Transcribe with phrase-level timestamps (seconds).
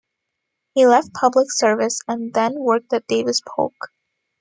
[0.73, 3.75] He left public service and then worked at Davis Polk.